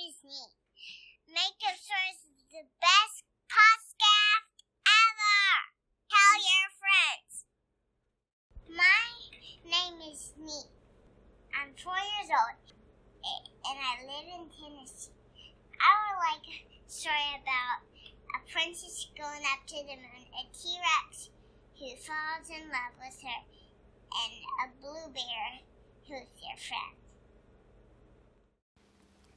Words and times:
is 0.00 0.16
Neve. 0.24 0.56
Made 1.28 1.60
Up 1.68 1.76
Stories 1.76 2.24
is 2.24 2.40
the 2.48 2.64
best 2.80 3.20
podcast 3.52 4.64
ever. 4.80 5.44
Tell 6.08 6.36
your 6.40 6.68
friends. 6.80 7.32
My 8.64 9.04
name 9.60 10.00
is 10.08 10.32
Neve. 10.40 10.72
I'm 11.52 11.76
four 11.76 12.00
years 12.00 12.32
old 12.32 12.72
and 13.68 13.76
I 13.76 14.00
live 14.08 14.24
in 14.40 14.48
Tennessee. 14.48 15.12
I 15.76 15.92
would 15.92 16.18
like 16.32 16.48
a 16.48 16.64
story 16.88 17.36
about 17.36 17.84
a 17.84 18.40
princess 18.48 19.04
going 19.20 19.44
up 19.52 19.68
to 19.68 19.84
the 19.84 20.00
moon, 20.00 20.24
a 20.32 20.48
T-Rex 20.48 21.28
who 21.76 21.92
falls 22.00 22.48
in 22.48 22.72
love 22.72 22.96
with 22.96 23.20
her, 23.20 23.40
and 24.16 24.32
a 24.64 24.66
blue 24.80 25.12
bear 25.12 25.60
who's 26.08 26.32
their 26.40 26.56
friend. 26.56 26.99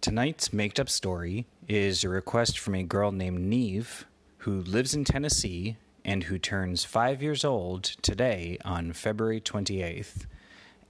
Tonight's 0.03 0.51
made 0.51 0.81
up 0.81 0.89
story 0.89 1.45
is 1.69 2.03
a 2.03 2.09
request 2.09 2.59
from 2.59 2.75
a 2.75 2.83
girl 2.83 3.13
named 3.13 3.39
Neve 3.39 4.05
who 4.39 4.59
lives 4.63 4.93
in 4.93 5.05
Tennessee 5.05 5.77
and 6.03 6.25
who 6.25 6.37
turns 6.37 6.83
five 6.83 7.23
years 7.23 7.45
old 7.45 7.85
today 7.85 8.57
on 8.65 8.91
February 8.91 9.39
28th. 9.39 10.25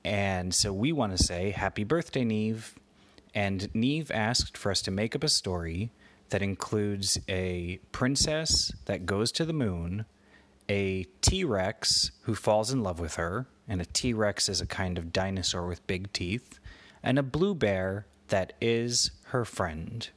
And 0.03 0.51
so 0.51 0.73
we 0.73 0.91
want 0.91 1.15
to 1.15 1.23
say 1.23 1.51
happy 1.51 1.83
birthday, 1.83 2.23
Neve. 2.23 2.73
And 3.35 3.69
Neve 3.75 4.09
asked 4.09 4.57
for 4.57 4.71
us 4.71 4.81
to 4.81 4.89
make 4.89 5.15
up 5.15 5.23
a 5.23 5.29
story 5.29 5.91
that 6.29 6.41
includes 6.41 7.19
a 7.29 7.79
princess 7.91 8.71
that 8.85 9.05
goes 9.05 9.31
to 9.33 9.45
the 9.45 9.53
moon, 9.53 10.05
a 10.67 11.03
T 11.21 11.43
Rex 11.43 12.09
who 12.21 12.33
falls 12.33 12.71
in 12.71 12.81
love 12.81 12.99
with 12.99 13.17
her, 13.17 13.45
and 13.67 13.79
a 13.79 13.85
T 13.85 14.11
Rex 14.11 14.49
is 14.49 14.59
a 14.59 14.65
kind 14.65 14.97
of 14.97 15.13
dinosaur 15.13 15.67
with 15.67 15.85
big 15.85 16.11
teeth, 16.13 16.59
and 17.03 17.19
a 17.19 17.23
blue 17.23 17.53
bear 17.53 18.07
that 18.33 18.53
is 18.59 19.11
her 19.25 19.45
friend. 19.45 20.09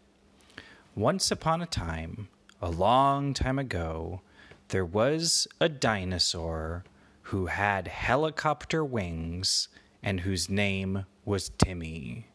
Once 0.95 1.31
upon 1.31 1.61
a 1.61 1.67
time, 1.67 2.29
a 2.63 2.71
long 2.71 3.35
time 3.35 3.59
ago, 3.59 4.23
there 4.69 4.87
was 4.87 5.47
a 5.61 5.69
dinosaur 5.69 6.83
who 7.25 7.45
had 7.45 7.87
helicopter 7.89 8.83
wings 8.83 9.69
and 10.03 10.21
whose 10.21 10.49
name 10.49 11.05
was 11.27 11.51
Timmy. 11.59 12.29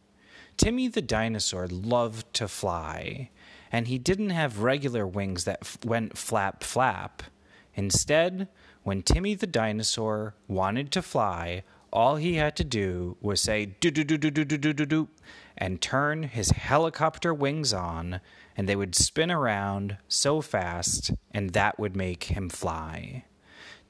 Timmy 0.56 0.86
the 0.86 1.02
dinosaur 1.02 1.66
loved 1.66 2.32
to 2.34 2.46
fly, 2.46 3.30
and 3.72 3.88
he 3.88 3.98
didn't 3.98 4.30
have 4.30 4.60
regular 4.60 5.04
wings 5.04 5.42
that 5.46 5.58
f- 5.62 5.84
went 5.84 6.16
flap 6.16 6.62
flap. 6.62 7.24
Instead, 7.74 8.46
when 8.84 9.02
Timmy 9.02 9.34
the 9.34 9.48
dinosaur 9.48 10.36
wanted 10.46 10.92
to 10.92 11.02
fly, 11.02 11.64
all 11.92 12.16
he 12.16 12.34
had 12.34 12.56
to 12.56 12.64
do 12.64 13.16
was 13.20 13.40
say 13.40 13.66
do 13.66 13.90
do 13.90 14.04
do 14.04 14.16
do 14.16 14.30
do 14.30 14.44
do 14.44 14.58
do 14.58 14.72
do 14.72 14.86
do 14.86 15.08
and 15.56 15.80
turn 15.80 16.24
his 16.24 16.50
helicopter 16.50 17.34
wings 17.34 17.72
on 17.72 18.20
and 18.56 18.68
they 18.68 18.76
would 18.76 18.94
spin 18.94 19.30
around 19.30 19.96
so 20.08 20.40
fast 20.40 21.12
and 21.32 21.50
that 21.50 21.78
would 21.78 21.96
make 21.96 22.24
him 22.24 22.48
fly. 22.48 23.24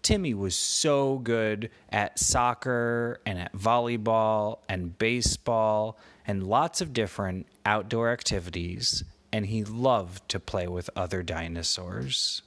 Timmy 0.03 0.35
was 0.35 0.59
so 0.59 1.19
good 1.19 1.71
at 1.89 2.19
soccer 2.19 3.21
and 3.25 3.39
at 3.39 3.53
volleyball 3.53 4.59
and 4.69 4.99
baseball 4.99 5.97
and 6.27 6.43
lots 6.43 6.81
of 6.81 6.93
different 6.93 7.47
outdoor 7.65 8.11
activities, 8.11 9.05
and 9.33 9.47
he 9.47 9.65
loved 9.65 10.29
to 10.29 10.41
play 10.41 10.67
with 10.67 10.91
other 10.97 11.23
dinosaurs. 11.23 12.43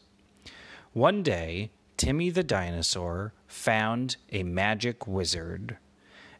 One 0.94 1.24
day, 1.24 1.72
Timmy 1.98 2.30
the 2.30 2.44
dinosaur 2.44 3.34
found 3.48 4.18
a 4.32 4.44
magic 4.44 5.08
wizard. 5.08 5.78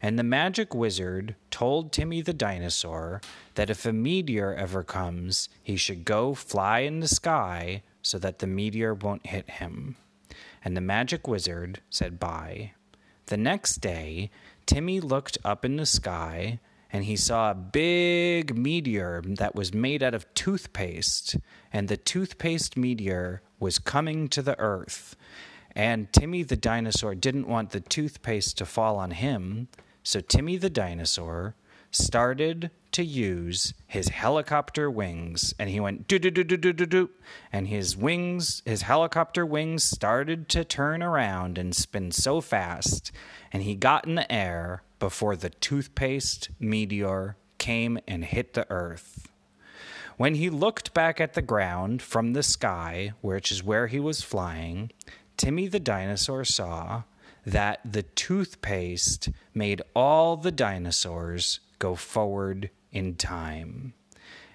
And 0.02 0.18
the 0.18 0.22
magic 0.22 0.74
wizard 0.74 1.34
told 1.50 1.92
Timmy 1.92 2.20
the 2.20 2.34
dinosaur 2.34 3.22
that 3.54 3.70
if 3.70 3.86
a 3.86 3.92
meteor 3.92 4.54
ever 4.54 4.82
comes, 4.82 5.48
he 5.62 5.76
should 5.76 6.04
go 6.04 6.34
fly 6.34 6.80
in 6.80 7.00
the 7.00 7.08
sky 7.08 7.82
so 8.02 8.18
that 8.18 8.38
the 8.38 8.46
meteor 8.46 8.92
won't 8.94 9.26
hit 9.26 9.48
him. 9.48 9.96
And 10.64 10.76
the 10.76 10.82
magic 10.82 11.26
wizard 11.26 11.80
said 11.88 12.20
bye. 12.20 12.72
The 13.26 13.36
next 13.36 13.76
day, 13.76 14.30
Timmy 14.66 15.00
looked 15.00 15.38
up 15.44 15.64
in 15.64 15.76
the 15.76 15.86
sky 15.86 16.60
and 16.92 17.04
he 17.04 17.16
saw 17.16 17.50
a 17.50 17.54
big 17.54 18.56
meteor 18.56 19.22
that 19.26 19.54
was 19.54 19.74
made 19.74 20.02
out 20.02 20.14
of 20.14 20.32
toothpaste. 20.34 21.36
And 21.72 21.88
the 21.88 21.96
toothpaste 21.96 22.76
meteor 22.76 23.42
was 23.58 23.78
coming 23.78 24.28
to 24.28 24.42
the 24.42 24.58
earth. 24.58 25.16
And 25.74 26.12
Timmy 26.12 26.42
the 26.42 26.56
dinosaur 26.56 27.14
didn't 27.14 27.48
want 27.48 27.70
the 27.70 27.80
toothpaste 27.80 28.56
to 28.58 28.66
fall 28.66 28.96
on 28.96 29.10
him, 29.10 29.68
so 30.02 30.20
Timmy 30.20 30.56
the 30.56 30.70
dinosaur 30.70 31.54
started 31.90 32.70
to 32.92 33.04
use 33.04 33.74
his 33.86 34.08
helicopter 34.08 34.90
wings 34.90 35.54
and 35.58 35.70
he 35.70 35.80
went 35.80 36.08
do 36.08 36.18
do 36.18 36.30
do 36.30 36.44
do 36.44 36.56
do 36.56 36.72
do 36.72 36.86
do 36.86 37.10
and 37.52 37.68
his 37.68 37.96
wings 37.96 38.60
his 38.66 38.82
helicopter 38.82 39.46
wings 39.46 39.84
started 39.84 40.48
to 40.48 40.64
turn 40.64 41.02
around 41.02 41.56
and 41.58 41.74
spin 41.74 42.10
so 42.10 42.40
fast 42.40 43.12
and 43.52 43.62
he 43.62 43.74
got 43.74 44.06
in 44.06 44.14
the 44.14 44.30
air 44.30 44.82
before 44.98 45.36
the 45.36 45.50
toothpaste 45.50 46.48
meteor 46.58 47.36
came 47.58 47.98
and 48.06 48.24
hit 48.24 48.54
the 48.54 48.66
earth. 48.70 49.28
When 50.16 50.36
he 50.36 50.48
looked 50.48 50.94
back 50.94 51.20
at 51.20 51.34
the 51.34 51.42
ground 51.42 52.00
from 52.00 52.32
the 52.32 52.42
sky, 52.42 53.12
which 53.20 53.52
is 53.52 53.62
where 53.62 53.86
he 53.86 54.00
was 54.00 54.22
flying, 54.22 54.90
Timmy 55.36 55.68
the 55.68 55.80
dinosaur 55.80 56.42
saw 56.42 57.02
that 57.44 57.80
the 57.84 58.02
toothpaste 58.02 59.28
made 59.52 59.82
all 59.94 60.38
the 60.38 60.50
dinosaurs 60.50 61.60
go 61.78 61.94
forward 61.94 62.70
in 62.92 63.16
time. 63.16 63.92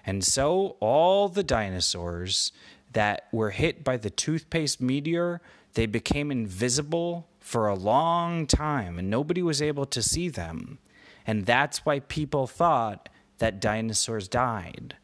And 0.04 0.24
so 0.24 0.76
all 0.80 1.28
the 1.28 1.44
dinosaurs 1.44 2.50
that 2.92 3.28
were 3.30 3.50
hit 3.50 3.84
by 3.84 3.96
the 3.96 4.10
toothpaste 4.10 4.80
meteor, 4.80 5.40
they 5.74 5.86
became 5.86 6.32
invisible 6.32 7.28
for 7.38 7.68
a 7.68 7.76
long 7.76 8.48
time 8.48 8.98
and 8.98 9.08
nobody 9.08 9.42
was 9.42 9.62
able 9.62 9.86
to 9.86 10.02
see 10.02 10.28
them. 10.28 10.78
And 11.24 11.46
that's 11.46 11.86
why 11.86 12.00
people 12.00 12.48
thought 12.48 13.08
that 13.38 13.60
dinosaurs 13.60 14.26
died. 14.26 14.96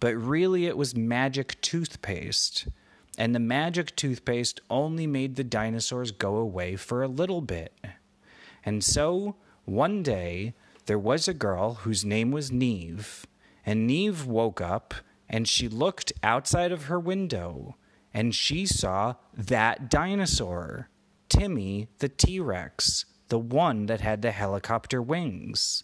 But 0.00 0.14
really, 0.16 0.66
it 0.66 0.76
was 0.76 0.94
magic 0.94 1.60
toothpaste. 1.60 2.68
And 3.18 3.34
the 3.34 3.40
magic 3.40 3.96
toothpaste 3.96 4.60
only 4.68 5.06
made 5.06 5.36
the 5.36 5.44
dinosaurs 5.44 6.10
go 6.10 6.36
away 6.36 6.76
for 6.76 7.02
a 7.02 7.08
little 7.08 7.40
bit. 7.40 7.72
And 8.64 8.84
so, 8.84 9.36
one 9.64 10.02
day, 10.02 10.54
there 10.86 10.98
was 10.98 11.26
a 11.26 11.34
girl 11.34 11.74
whose 11.74 12.04
name 12.04 12.30
was 12.30 12.52
Neve. 12.52 13.26
And 13.64 13.86
Neve 13.86 14.26
woke 14.26 14.60
up 14.60 14.94
and 15.28 15.48
she 15.48 15.68
looked 15.68 16.12
outside 16.22 16.72
of 16.72 16.84
her 16.84 17.00
window 17.00 17.76
and 18.14 18.34
she 18.34 18.64
saw 18.64 19.14
that 19.34 19.90
dinosaur. 19.90 20.88
Timmy 21.28 21.88
the 21.98 22.08
T 22.08 22.38
Rex, 22.38 23.04
the 23.28 23.38
one 23.38 23.86
that 23.86 24.00
had 24.00 24.22
the 24.22 24.30
helicopter 24.30 25.02
wings. 25.02 25.82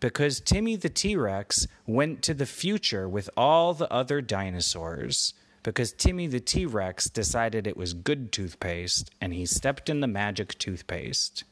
Because 0.00 0.40
Timmy 0.40 0.76
the 0.76 0.88
T 0.88 1.16
Rex 1.16 1.66
went 1.86 2.22
to 2.22 2.34
the 2.34 2.46
future 2.46 3.08
with 3.08 3.30
all 3.36 3.74
the 3.74 3.90
other 3.92 4.20
dinosaurs. 4.20 5.34
Because 5.62 5.92
Timmy 5.92 6.26
the 6.26 6.40
T 6.40 6.66
Rex 6.66 7.08
decided 7.08 7.66
it 7.66 7.76
was 7.76 7.94
good 7.94 8.32
toothpaste 8.32 9.10
and 9.20 9.32
he 9.32 9.46
stepped 9.46 9.88
in 9.88 10.00
the 10.00 10.06
magic 10.06 10.58
toothpaste. 10.58 11.44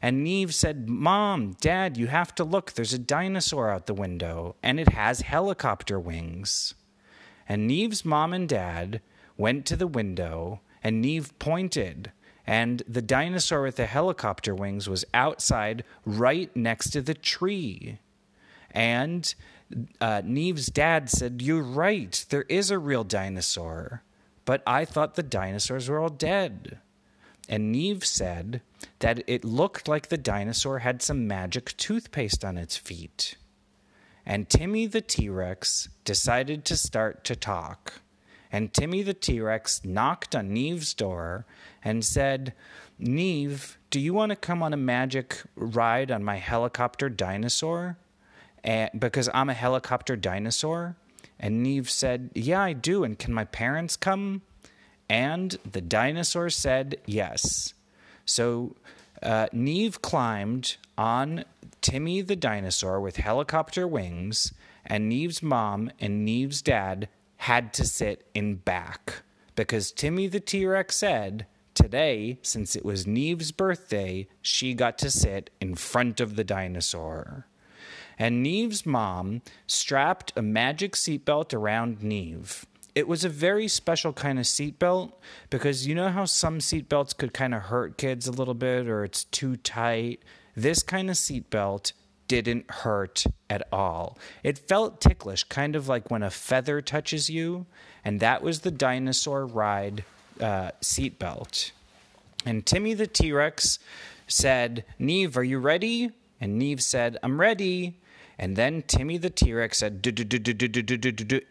And 0.00 0.24
Neve 0.24 0.54
said, 0.54 0.88
Mom, 0.88 1.56
Dad, 1.60 1.96
you 1.96 2.08
have 2.08 2.34
to 2.34 2.44
look. 2.44 2.72
There's 2.72 2.92
a 2.92 2.98
dinosaur 2.98 3.70
out 3.70 3.86
the 3.86 3.94
window 3.94 4.56
and 4.62 4.80
it 4.80 4.88
has 4.88 5.20
helicopter 5.20 6.00
wings. 6.00 6.74
And 7.48 7.66
Neve's 7.66 8.04
mom 8.04 8.32
and 8.32 8.48
dad 8.48 9.00
went 9.36 9.66
to 9.66 9.76
the 9.76 9.86
window 9.86 10.60
and 10.82 11.00
Neve 11.00 11.38
pointed 11.38 12.12
and 12.46 12.82
the 12.88 13.02
dinosaur 13.02 13.62
with 13.62 13.76
the 13.76 13.86
helicopter 13.86 14.54
wings 14.54 14.88
was 14.88 15.04
outside 15.14 15.84
right 16.04 16.54
next 16.56 16.90
to 16.90 17.00
the 17.00 17.14
tree. 17.14 17.98
And 18.70 19.32
uh, 20.00 20.22
Neve's 20.24 20.66
dad 20.66 21.08
said, 21.08 21.42
You're 21.42 21.62
right, 21.62 22.24
there 22.30 22.42
is 22.48 22.70
a 22.70 22.78
real 22.78 23.04
dinosaur, 23.04 24.02
but 24.44 24.62
I 24.66 24.84
thought 24.84 25.14
the 25.14 25.22
dinosaurs 25.22 25.88
were 25.88 26.00
all 26.00 26.08
dead. 26.08 26.78
And 27.48 27.72
Neve 27.72 28.04
said 28.04 28.62
that 29.00 29.22
it 29.26 29.44
looked 29.44 29.88
like 29.88 30.08
the 30.08 30.16
dinosaur 30.16 30.80
had 30.80 31.02
some 31.02 31.26
magic 31.26 31.76
toothpaste 31.76 32.44
on 32.44 32.56
its 32.56 32.76
feet. 32.76 33.36
And 34.24 34.48
Timmy 34.48 34.86
the 34.86 35.00
T 35.00 35.28
Rex 35.28 35.88
decided 36.04 36.64
to 36.64 36.76
start 36.76 37.24
to 37.24 37.36
talk 37.36 38.00
and 38.52 38.72
Timmy 38.72 39.02
the 39.02 39.14
T 39.14 39.40
Rex 39.40 39.82
knocked 39.84 40.36
on 40.36 40.52
Neve's 40.52 40.92
door 40.92 41.46
and 41.82 42.04
said, 42.04 42.52
Neve, 42.98 43.78
do 43.90 43.98
you 43.98 44.12
want 44.12 44.30
to 44.30 44.36
come 44.36 44.62
on 44.62 44.74
a 44.74 44.76
magic 44.76 45.42
ride 45.56 46.10
on 46.10 46.22
my 46.22 46.36
helicopter 46.36 47.08
dinosaur? 47.08 47.96
And, 48.62 48.90
because 48.96 49.28
I'm 49.32 49.48
a 49.48 49.54
helicopter 49.54 50.14
dinosaur? 50.14 50.96
And 51.40 51.62
Neve 51.62 51.90
said, 51.90 52.30
Yeah, 52.34 52.62
I 52.62 52.74
do. 52.74 53.02
And 53.02 53.18
can 53.18 53.32
my 53.34 53.44
parents 53.46 53.96
come? 53.96 54.42
And 55.08 55.58
the 55.70 55.80
dinosaur 55.80 56.50
said 56.50 56.96
yes. 57.06 57.74
So 58.24 58.76
uh, 59.22 59.48
Neve 59.52 60.02
climbed 60.02 60.76
on 60.96 61.44
Timmy 61.80 62.20
the 62.20 62.36
dinosaur 62.36 63.00
with 63.00 63.16
helicopter 63.16 63.88
wings, 63.88 64.52
and 64.86 65.08
Neve's 65.08 65.42
mom 65.42 65.90
and 65.98 66.24
Neve's 66.24 66.62
dad 66.62 67.08
had 67.42 67.72
to 67.72 67.84
sit 67.84 68.24
in 68.34 68.54
back 68.54 69.22
because 69.56 69.90
Timmy 69.90 70.28
the 70.28 70.38
T 70.38 70.64
Rex 70.64 70.96
said 70.96 71.44
today, 71.74 72.38
since 72.40 72.76
it 72.76 72.84
was 72.84 73.04
Neve's 73.04 73.50
birthday, 73.50 74.28
she 74.40 74.74
got 74.74 74.96
to 74.98 75.10
sit 75.10 75.50
in 75.60 75.74
front 75.74 76.20
of 76.20 76.36
the 76.36 76.44
dinosaur. 76.44 77.48
And 78.16 78.44
Neve's 78.44 78.86
mom 78.86 79.42
strapped 79.66 80.32
a 80.36 80.42
magic 80.42 80.92
seatbelt 80.92 81.52
around 81.52 82.00
Neve. 82.00 82.64
It 82.94 83.08
was 83.08 83.24
a 83.24 83.28
very 83.28 83.66
special 83.66 84.12
kind 84.12 84.38
of 84.38 84.44
seatbelt 84.44 85.10
because 85.50 85.84
you 85.84 85.96
know 85.96 86.10
how 86.10 86.26
some 86.26 86.60
seatbelts 86.60 87.16
could 87.16 87.34
kind 87.34 87.54
of 87.54 87.62
hurt 87.62 87.98
kids 87.98 88.28
a 88.28 88.32
little 88.32 88.54
bit 88.54 88.86
or 88.86 89.02
it's 89.02 89.24
too 89.24 89.56
tight. 89.56 90.22
This 90.54 90.84
kind 90.84 91.10
of 91.10 91.16
seatbelt 91.16 91.92
didn't 92.40 92.70
hurt 92.70 93.24
at 93.50 93.68
all. 93.70 94.16
It 94.42 94.58
felt 94.58 95.00
ticklish, 95.00 95.44
kind 95.44 95.76
of 95.76 95.88
like 95.88 96.10
when 96.10 96.22
a 96.22 96.30
feather 96.30 96.80
touches 96.80 97.28
you, 97.28 97.66
and 98.04 98.20
that 98.20 98.42
was 98.42 98.60
the 98.60 98.70
dinosaur 98.70 99.44
ride 99.44 100.04
uh, 100.40 100.70
seatbelt. 100.80 101.72
And 102.46 102.64
Timmy 102.64 102.94
the 102.94 103.06
T 103.06 103.32
Rex 103.32 103.78
said, 104.26 104.84
Neve, 104.98 105.36
are 105.36 105.44
you 105.44 105.58
ready? 105.58 106.10
And 106.40 106.58
Neve 106.58 106.82
said, 106.82 107.18
I'm 107.22 107.40
ready. 107.40 107.94
And 108.38 108.56
then 108.56 108.82
Timmy 108.82 109.18
the 109.18 109.30
T 109.30 109.52
Rex 109.52 109.78
said, 109.78 110.04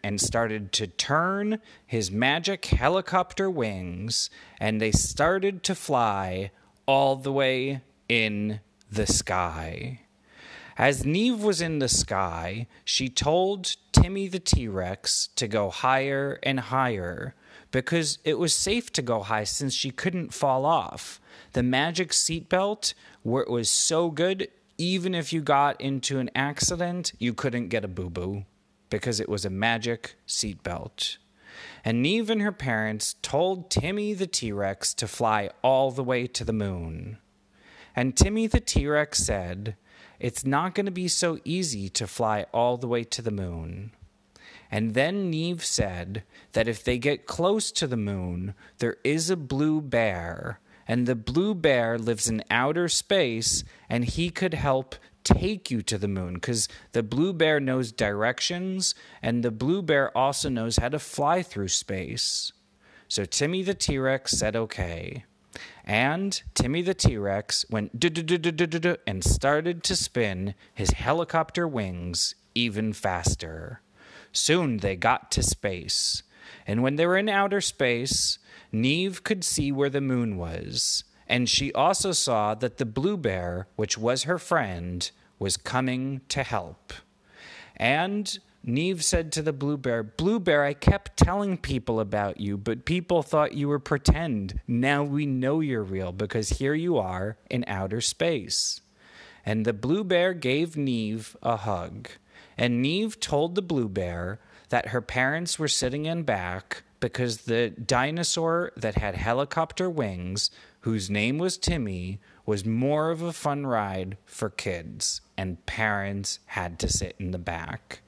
and 0.04 0.20
started 0.20 0.72
to 0.72 0.86
turn 0.86 1.60
his 1.86 2.10
magic 2.10 2.66
helicopter 2.66 3.48
wings, 3.48 4.28
and 4.60 4.80
they 4.80 4.92
started 4.92 5.62
to 5.62 5.74
fly 5.74 6.50
all 6.84 7.16
the 7.16 7.32
way 7.32 7.80
in 8.08 8.60
the 8.90 9.06
sky. 9.06 10.00
As 10.78 11.04
Neve 11.04 11.42
was 11.42 11.60
in 11.60 11.78
the 11.78 11.88
sky, 11.88 12.66
she 12.84 13.08
told 13.08 13.76
Timmy 13.92 14.28
the 14.28 14.40
T 14.40 14.68
Rex 14.68 15.28
to 15.36 15.46
go 15.46 15.70
higher 15.70 16.38
and 16.42 16.60
higher 16.60 17.34
because 17.70 18.18
it 18.24 18.38
was 18.38 18.54
safe 18.54 18.92
to 18.92 19.02
go 19.02 19.20
high 19.20 19.44
since 19.44 19.74
she 19.74 19.90
couldn't 19.90 20.34
fall 20.34 20.64
off. 20.64 21.20
The 21.52 21.62
magic 21.62 22.10
seatbelt 22.10 22.94
was 23.24 23.70
so 23.70 24.10
good, 24.10 24.48
even 24.78 25.14
if 25.14 25.32
you 25.32 25.42
got 25.42 25.80
into 25.80 26.18
an 26.18 26.30
accident, 26.34 27.12
you 27.18 27.34
couldn't 27.34 27.68
get 27.68 27.84
a 27.84 27.88
boo 27.88 28.10
boo 28.10 28.44
because 28.90 29.20
it 29.20 29.28
was 29.28 29.44
a 29.44 29.50
magic 29.50 30.16
seatbelt. 30.26 31.16
And 31.84 32.02
Neve 32.02 32.30
and 32.30 32.42
her 32.42 32.52
parents 32.52 33.16
told 33.22 33.70
Timmy 33.70 34.14
the 34.14 34.26
T 34.26 34.52
Rex 34.52 34.94
to 34.94 35.06
fly 35.06 35.50
all 35.62 35.90
the 35.90 36.04
way 36.04 36.26
to 36.26 36.44
the 36.44 36.52
moon. 36.52 37.18
And 37.94 38.16
Timmy 38.16 38.46
the 38.46 38.60
T 38.60 38.86
Rex 38.86 39.18
said, 39.18 39.76
It's 40.22 40.46
not 40.46 40.76
going 40.76 40.86
to 40.86 40.92
be 40.92 41.08
so 41.08 41.40
easy 41.44 41.88
to 41.88 42.06
fly 42.06 42.46
all 42.54 42.76
the 42.76 42.86
way 42.86 43.02
to 43.02 43.20
the 43.20 43.32
moon. 43.32 43.90
And 44.70 44.94
then 44.94 45.30
Neve 45.30 45.64
said 45.64 46.22
that 46.52 46.68
if 46.68 46.84
they 46.84 46.96
get 46.96 47.26
close 47.26 47.72
to 47.72 47.88
the 47.88 47.96
moon, 47.96 48.54
there 48.78 48.98
is 49.02 49.30
a 49.30 49.36
blue 49.36 49.80
bear, 49.80 50.60
and 50.86 51.08
the 51.08 51.16
blue 51.16 51.56
bear 51.56 51.98
lives 51.98 52.28
in 52.28 52.44
outer 52.52 52.88
space, 52.88 53.64
and 53.88 54.04
he 54.04 54.30
could 54.30 54.54
help 54.54 54.94
take 55.24 55.72
you 55.72 55.82
to 55.82 55.98
the 55.98 56.06
moon 56.06 56.34
because 56.34 56.68
the 56.92 57.02
blue 57.02 57.32
bear 57.32 57.58
knows 57.58 57.90
directions, 57.90 58.94
and 59.22 59.42
the 59.42 59.50
blue 59.50 59.82
bear 59.82 60.16
also 60.16 60.48
knows 60.48 60.76
how 60.76 60.88
to 60.88 61.00
fly 61.00 61.42
through 61.42 61.66
space. 61.66 62.52
So 63.08 63.24
Timmy 63.24 63.64
the 63.64 63.74
T 63.74 63.98
Rex 63.98 64.38
said 64.38 64.54
okay. 64.54 65.24
And 65.84 66.42
Timmy 66.54 66.82
the 66.82 66.94
T 66.94 67.16
Rex 67.16 67.64
went 67.70 67.92
and 69.06 69.24
started 69.24 69.82
to 69.82 69.96
spin 69.96 70.54
his 70.74 70.90
helicopter 70.90 71.66
wings 71.66 72.34
even 72.54 72.92
faster. 72.92 73.80
Soon 74.32 74.78
they 74.78 74.96
got 74.96 75.30
to 75.32 75.42
space. 75.42 76.22
And 76.66 76.82
when 76.82 76.96
they 76.96 77.06
were 77.06 77.18
in 77.18 77.28
outer 77.28 77.60
space, 77.60 78.38
Neve 78.70 79.22
could 79.24 79.44
see 79.44 79.70
where 79.70 79.90
the 79.90 80.00
moon 80.00 80.36
was. 80.36 81.04
And 81.28 81.48
she 81.48 81.72
also 81.72 82.12
saw 82.12 82.54
that 82.54 82.78
the 82.78 82.86
blue 82.86 83.16
bear, 83.16 83.68
which 83.76 83.96
was 83.96 84.24
her 84.24 84.38
friend, 84.38 85.10
was 85.38 85.56
coming 85.56 86.20
to 86.28 86.42
help. 86.42 86.92
And 87.76 88.38
Neve 88.64 89.02
said 89.02 89.32
to 89.32 89.42
the 89.42 89.52
blue 89.52 89.76
bear, 89.76 90.02
Blue 90.02 90.38
bear, 90.38 90.64
I 90.64 90.72
kept 90.72 91.16
telling 91.16 91.56
people 91.56 91.98
about 91.98 92.38
you, 92.38 92.56
but 92.56 92.84
people 92.84 93.22
thought 93.22 93.54
you 93.54 93.68
were 93.68 93.80
pretend. 93.80 94.60
Now 94.68 95.02
we 95.02 95.26
know 95.26 95.60
you're 95.60 95.82
real 95.82 96.12
because 96.12 96.50
here 96.50 96.74
you 96.74 96.96
are 96.96 97.38
in 97.50 97.64
outer 97.66 98.00
space. 98.00 98.80
And 99.44 99.64
the 99.64 99.72
blue 99.72 100.04
bear 100.04 100.32
gave 100.32 100.76
Neve 100.76 101.36
a 101.42 101.56
hug. 101.56 102.08
And 102.56 102.80
Neve 102.80 103.18
told 103.18 103.54
the 103.54 103.62
blue 103.62 103.88
bear 103.88 104.38
that 104.68 104.88
her 104.88 105.00
parents 105.00 105.58
were 105.58 105.68
sitting 105.68 106.06
in 106.06 106.22
back 106.22 106.84
because 107.00 107.38
the 107.38 107.70
dinosaur 107.70 108.70
that 108.76 108.94
had 108.94 109.16
helicopter 109.16 109.90
wings, 109.90 110.50
whose 110.82 111.10
name 111.10 111.38
was 111.38 111.58
Timmy, 111.58 112.20
was 112.46 112.64
more 112.64 113.10
of 113.10 113.22
a 113.22 113.32
fun 113.32 113.66
ride 113.66 114.16
for 114.24 114.48
kids, 114.48 115.20
and 115.36 115.66
parents 115.66 116.38
had 116.46 116.78
to 116.78 116.88
sit 116.88 117.16
in 117.18 117.32
the 117.32 117.38
back. 117.38 118.01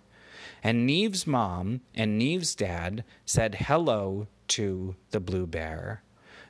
And 0.65 0.87
Neve's 0.87 1.27
mom 1.27 1.83
and 1.95 2.19
Neve's 2.19 2.55
dad 2.55 3.05
said 3.27 3.57
hello 3.67 4.29
to 4.49 4.97
the 5.11 5.21
blue 5.21 5.47
bear. 5.47 6.03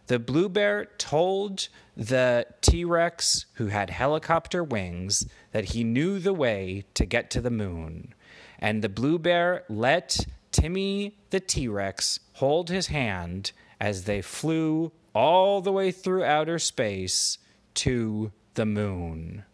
The 0.06 0.20
blue 0.20 0.48
bear 0.48 0.86
told 0.98 1.68
the 1.96 2.46
T 2.60 2.84
Rex, 2.84 3.46
who 3.54 3.66
had 3.66 3.90
helicopter 3.90 4.62
wings, 4.62 5.26
that 5.50 5.70
he 5.70 5.82
knew 5.82 6.20
the 6.20 6.32
way 6.32 6.84
to 6.94 7.04
get 7.04 7.28
to 7.30 7.40
the 7.40 7.50
moon. 7.50 8.14
And 8.60 8.82
the 8.82 8.88
blue 8.88 9.18
bear 9.18 9.64
let 9.68 10.26
Timmy 10.52 11.16
the 11.30 11.40
T 11.40 11.66
Rex 11.66 12.20
hold 12.34 12.70
his 12.70 12.86
hand 12.88 13.50
as 13.80 14.04
they 14.04 14.22
flew 14.22 14.92
all 15.12 15.60
the 15.60 15.72
way 15.72 15.90
through 15.90 16.22
outer 16.22 16.60
space 16.60 17.38
to 17.74 18.30
the 18.54 18.66
moon. 18.66 19.44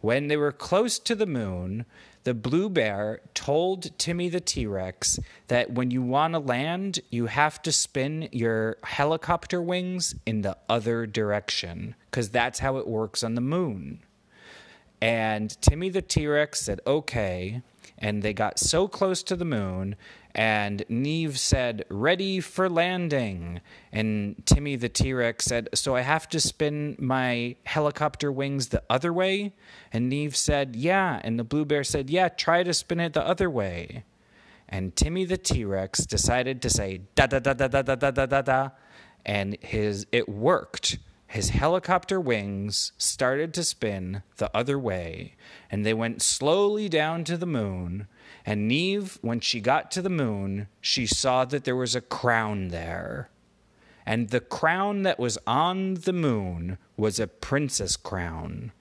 When 0.00 0.26
they 0.26 0.36
were 0.36 0.52
close 0.52 0.98
to 0.98 1.14
the 1.14 1.26
moon, 1.26 1.86
the 2.24 2.34
blue 2.34 2.68
bear 2.68 3.20
told 3.34 3.96
Timmy 3.98 4.28
the 4.28 4.40
T 4.40 4.66
Rex 4.66 5.18
that 5.48 5.72
when 5.72 5.90
you 5.90 6.02
want 6.02 6.34
to 6.34 6.38
land, 6.38 7.00
you 7.10 7.26
have 7.26 7.60
to 7.62 7.72
spin 7.72 8.28
your 8.32 8.76
helicopter 8.84 9.60
wings 9.60 10.14
in 10.24 10.42
the 10.42 10.56
other 10.68 11.06
direction 11.06 11.94
because 12.10 12.30
that's 12.30 12.60
how 12.60 12.76
it 12.76 12.86
works 12.86 13.24
on 13.24 13.34
the 13.34 13.40
moon. 13.40 14.00
And 15.00 15.60
Timmy 15.60 15.88
the 15.88 16.02
T 16.02 16.26
Rex 16.28 16.60
said, 16.60 16.80
okay. 16.86 17.62
And 17.98 18.22
they 18.22 18.32
got 18.32 18.58
so 18.58 18.86
close 18.86 19.22
to 19.24 19.36
the 19.36 19.44
moon 19.44 19.96
and 20.34 20.84
Neve 20.88 21.38
said, 21.38 21.84
Ready 21.90 22.40
for 22.40 22.68
landing. 22.68 23.60
And 23.92 24.42
Timmy 24.46 24.76
the 24.76 24.88
T 24.88 25.12
Rex 25.12 25.44
said, 25.44 25.68
So 25.74 25.94
I 25.94 26.00
have 26.00 26.28
to 26.30 26.40
spin 26.40 26.96
my 26.98 27.56
helicopter 27.64 28.32
wings 28.32 28.68
the 28.68 28.82
other 28.88 29.12
way? 29.12 29.52
And 29.92 30.08
Neve 30.08 30.34
said, 30.34 30.74
Yeah. 30.74 31.20
And 31.22 31.38
the 31.38 31.44
blue 31.44 31.64
bear 31.64 31.84
said, 31.84 32.08
Yeah, 32.08 32.28
try 32.28 32.62
to 32.62 32.72
spin 32.72 33.00
it 33.00 33.12
the 33.12 33.26
other 33.26 33.50
way. 33.50 34.04
And 34.68 34.96
Timmy 34.96 35.26
the 35.26 35.36
T 35.36 35.64
Rex 35.64 36.06
decided 36.06 36.62
to 36.62 36.70
say, 36.70 37.02
Da 37.14 37.26
da 37.26 37.38
da 37.38 37.52
da 37.52 37.68
da 37.68 37.82
da 37.82 38.10
da 38.10 38.26
da 38.26 38.42
da. 38.42 38.70
And 39.24 39.56
his, 39.60 40.06
it 40.10 40.28
worked. 40.28 40.98
His 41.32 41.50
helicopter 41.50 42.20
wings 42.20 42.92
started 42.98 43.52
to 43.54 43.64
spin 43.64 44.22
the 44.36 44.54
other 44.56 44.78
way, 44.78 45.34
and 45.70 45.84
they 45.84 45.94
went 45.94 46.22
slowly 46.22 46.88
down 46.88 47.24
to 47.24 47.36
the 47.36 47.46
moon 47.46 48.06
and 48.44 48.66
Neve, 48.66 49.18
when 49.22 49.40
she 49.40 49.60
got 49.60 49.90
to 49.92 50.02
the 50.02 50.10
moon, 50.10 50.68
she 50.80 51.06
saw 51.06 51.44
that 51.44 51.64
there 51.64 51.76
was 51.76 51.94
a 51.94 52.00
crown 52.00 52.68
there. 52.68 53.28
And 54.04 54.30
the 54.30 54.40
crown 54.40 55.02
that 55.02 55.20
was 55.20 55.38
on 55.46 55.94
the 55.94 56.12
moon 56.12 56.78
was 56.96 57.20
a 57.20 57.28
princess 57.28 57.96
crown. 57.96 58.72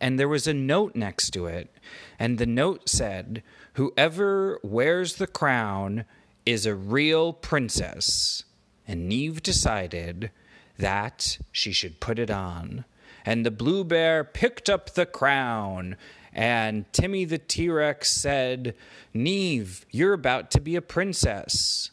And 0.00 0.18
there 0.18 0.28
was 0.28 0.46
a 0.46 0.54
note 0.54 0.94
next 0.94 1.30
to 1.30 1.46
it. 1.46 1.74
And 2.18 2.38
the 2.38 2.46
note 2.46 2.88
said, 2.88 3.42
Whoever 3.72 4.60
wears 4.62 5.16
the 5.16 5.26
crown 5.26 6.04
is 6.44 6.64
a 6.64 6.74
real 6.74 7.32
princess. 7.32 8.44
And 8.86 9.08
Neve 9.08 9.42
decided 9.42 10.30
that 10.78 11.38
she 11.52 11.72
should 11.72 12.00
put 12.00 12.18
it 12.18 12.30
on. 12.30 12.84
And 13.24 13.44
the 13.44 13.50
blue 13.50 13.84
bear 13.84 14.22
picked 14.22 14.70
up 14.70 14.90
the 14.90 15.06
crown 15.06 15.96
and 16.36 16.84
Timmy 16.92 17.24
the 17.24 17.38
T 17.38 17.70
Rex 17.70 18.12
said, 18.12 18.74
Neve, 19.14 19.86
you're 19.90 20.12
about 20.12 20.50
to 20.50 20.60
be 20.60 20.76
a 20.76 20.82
princess. 20.82 21.90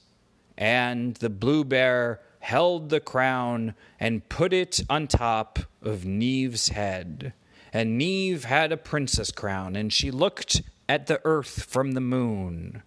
And 0.58 1.16
the 1.16 1.30
blue 1.30 1.64
bear 1.64 2.20
held 2.40 2.90
the 2.90 3.00
crown 3.00 3.74
and 4.02 4.28
put 4.28 4.52
it 4.52 4.82
on 4.90 5.08
top 5.08 5.60
of 5.82 6.06
Neve's 6.06 6.68
head. 6.68 7.32
And 7.72 7.98
Neve 7.98 8.44
had 8.44 8.74
a 8.74 8.78
princess 8.78 9.32
crown, 9.32 9.78
and 9.78 9.94
she 9.94 10.12
looked 10.12 10.62
at 10.90 11.08
the 11.08 11.22
earth 11.24 11.64
from 11.64 11.94
the 11.94 12.02
moon. 12.02 12.84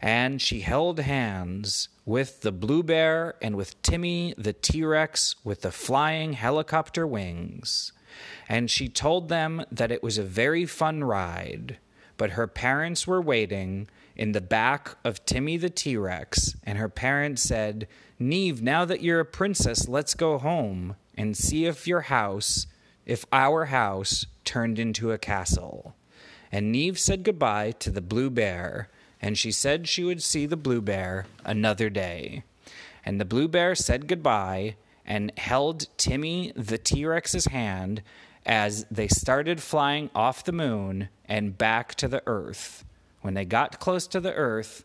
And 0.00 0.40
she 0.40 0.60
held 0.60 1.00
hands 1.00 1.88
with 2.06 2.40
the 2.40 2.52
blue 2.52 2.82
bear 2.82 3.34
and 3.42 3.54
with 3.54 3.80
Timmy 3.82 4.34
the 4.38 4.52
T 4.52 4.82
Rex 4.82 5.36
with 5.44 5.62
the 5.62 5.70
flying 5.70 6.32
helicopter 6.32 7.06
wings. 7.06 7.92
And 8.48 8.70
she 8.70 8.88
told 8.88 9.28
them 9.28 9.64
that 9.70 9.92
it 9.92 10.02
was 10.02 10.18
a 10.18 10.24
very 10.24 10.66
fun 10.66 11.04
ride, 11.04 11.78
but 12.16 12.30
her 12.30 12.46
parents 12.46 13.06
were 13.06 13.20
waiting 13.20 13.88
in 14.16 14.32
the 14.32 14.40
back 14.40 14.96
of 15.04 15.24
Timmy 15.24 15.56
the 15.56 15.70
T 15.70 15.96
Rex, 15.96 16.54
and 16.64 16.76
her 16.76 16.88
parents 16.88 17.42
said, 17.42 17.86
Neve, 18.18 18.60
now 18.60 18.84
that 18.84 19.02
you're 19.02 19.20
a 19.20 19.24
princess, 19.24 19.88
let's 19.88 20.14
go 20.14 20.36
home 20.36 20.96
and 21.16 21.36
see 21.36 21.64
if 21.64 21.86
your 21.86 22.02
house, 22.02 22.66
if 23.06 23.24
our 23.32 23.66
house 23.66 24.26
turned 24.44 24.78
into 24.78 25.12
a 25.12 25.18
castle. 25.18 25.94
And 26.52 26.72
Neve 26.72 26.98
said 26.98 27.22
goodbye 27.22 27.72
to 27.78 27.90
the 27.90 28.02
blue 28.02 28.28
bear, 28.28 28.90
and 29.20 29.36
she 29.36 29.52
said 29.52 29.88
she 29.88 30.04
would 30.04 30.22
see 30.22 30.46
the 30.46 30.56
blue 30.56 30.80
bear 30.80 31.26
another 31.44 31.90
day. 31.90 32.42
And 33.04 33.20
the 33.20 33.24
blue 33.24 33.48
bear 33.48 33.74
said 33.74 34.06
goodbye 34.06 34.76
and 35.06 35.32
held 35.38 35.86
Timmy 35.96 36.52
the 36.54 36.78
T 36.78 37.04
Rex's 37.04 37.46
hand 37.46 38.02
as 38.46 38.86
they 38.90 39.08
started 39.08 39.62
flying 39.62 40.10
off 40.14 40.44
the 40.44 40.52
moon 40.52 41.08
and 41.26 41.58
back 41.58 41.94
to 41.96 42.08
the 42.08 42.22
earth. 42.26 42.84
When 43.20 43.34
they 43.34 43.44
got 43.44 43.80
close 43.80 44.06
to 44.08 44.20
the 44.20 44.34
earth, 44.34 44.84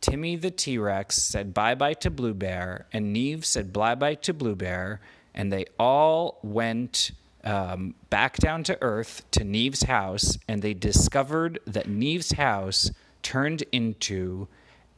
Timmy 0.00 0.36
the 0.36 0.50
T 0.50 0.78
Rex 0.78 1.16
said 1.16 1.54
bye 1.54 1.74
bye 1.74 1.94
to 1.94 2.10
Blue 2.10 2.34
Bear, 2.34 2.86
and 2.92 3.12
Neve 3.12 3.44
said 3.44 3.72
bye 3.72 3.94
bye 3.94 4.14
to 4.16 4.34
Blue 4.34 4.54
Bear, 4.54 5.00
and 5.34 5.52
they 5.52 5.66
all 5.78 6.38
went 6.42 7.12
um, 7.42 7.94
back 8.10 8.36
down 8.36 8.64
to 8.64 8.78
Earth 8.80 9.22
to 9.32 9.44
Neve's 9.44 9.84
house, 9.84 10.38
and 10.48 10.62
they 10.62 10.74
discovered 10.74 11.58
that 11.66 11.88
Neve's 11.88 12.32
house 12.32 12.90
turned 13.24 13.62
into 13.72 14.46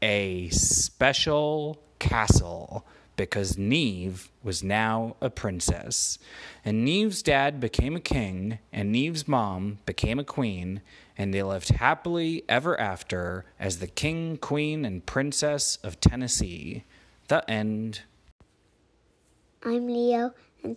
a 0.02 0.50
special 0.50 1.80
castle 1.98 2.84
because 3.16 3.56
Neve 3.56 4.30
was 4.42 4.62
now 4.62 5.16
a 5.22 5.30
princess. 5.30 6.18
And 6.64 6.84
Neve's 6.84 7.22
dad 7.22 7.60
became 7.60 7.96
a 7.96 8.00
king, 8.00 8.58
and 8.70 8.92
Neve's 8.92 9.26
mom 9.26 9.78
became 9.86 10.18
a 10.18 10.24
queen, 10.24 10.82
and 11.16 11.32
they 11.32 11.42
lived 11.42 11.70
happily 11.70 12.44
ever 12.46 12.78
after 12.78 13.46
as 13.58 13.78
the 13.78 13.86
king, 13.86 14.36
queen, 14.36 14.84
and 14.84 15.06
princess 15.06 15.78
of 15.82 15.98
Tennessee. 15.98 16.84
The 17.28 17.48
end. 17.50 18.02
I'm 19.64 19.86
Leo, 19.86 20.34
and, 20.62 20.76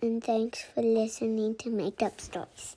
and 0.00 0.24
thanks 0.24 0.62
for 0.62 0.82
listening 0.82 1.54
to 1.56 1.70
Made 1.70 2.02
Up 2.02 2.18
Stories. 2.18 2.76